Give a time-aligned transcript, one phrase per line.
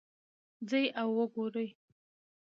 [0.69, 1.67] ځئ او وګورئ